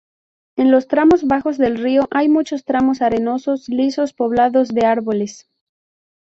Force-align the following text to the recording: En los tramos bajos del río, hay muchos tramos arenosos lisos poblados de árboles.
En 0.57 0.71
los 0.71 0.87
tramos 0.87 1.25
bajos 1.27 1.59
del 1.59 1.77
río, 1.77 2.07
hay 2.09 2.27
muchos 2.27 2.65
tramos 2.65 3.03
arenosos 3.03 3.69
lisos 3.69 4.13
poblados 4.13 4.69
de 4.69 4.87
árboles. 4.87 5.47